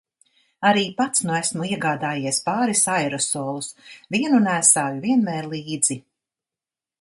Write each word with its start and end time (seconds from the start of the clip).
Arī 0.67 0.85
pats 1.01 1.25
nu 1.29 1.35
esmu 1.39 1.67
iegādājies 1.75 2.39
pāris 2.47 2.81
aerosolus, 2.95 3.69
vienu 4.17 4.41
nēsāju 4.47 5.01
vienmēr 5.05 5.51
līdzi. 5.53 6.01